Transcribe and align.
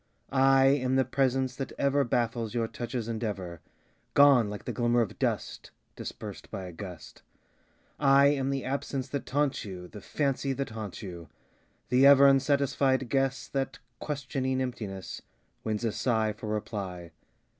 I 0.31 0.65
am 0.65 0.95
the 0.95 1.05
presence 1.05 1.55
that 1.57 1.73
ever 1.77 2.03
Baffles 2.03 2.55
your 2.55 2.67
touch's 2.67 3.07
endeavor, 3.07 3.61
Gone 4.15 4.49
like 4.49 4.65
the 4.65 4.71
glimmer 4.73 5.01
of 5.01 5.19
dust 5.19 5.69
Dispersed 5.95 6.49
by 6.49 6.63
a 6.63 6.71
gust. 6.71 7.21
I 7.99 8.25
am 8.29 8.49
the 8.49 8.65
absence 8.65 9.07
that 9.09 9.27
taunts 9.27 9.63
you, 9.63 9.87
The 9.87 10.01
fancy 10.01 10.53
that 10.53 10.71
haunts 10.71 11.03
you; 11.03 11.29
The 11.89 12.07
ever 12.07 12.25
unsatisfied 12.25 13.09
guess 13.09 13.47
That, 13.47 13.77
questioning 13.99 14.59
emptiness, 14.59 15.21
Wins 15.63 15.85
a 15.85 15.91
sigh 15.91 16.33
for 16.33 16.47
reply. 16.49 17.11